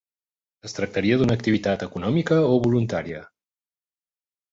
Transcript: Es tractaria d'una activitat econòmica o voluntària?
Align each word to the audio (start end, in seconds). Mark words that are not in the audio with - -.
Es 0.69 0.73
tractaria 0.77 1.19
d'una 1.21 1.35
activitat 1.39 1.85
econòmica 1.87 2.39
o 2.55 2.57
voluntària? 2.65 3.21